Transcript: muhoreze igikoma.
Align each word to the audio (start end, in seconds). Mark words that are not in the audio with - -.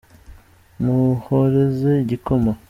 muhoreze 0.83 1.91
igikoma. 2.03 2.51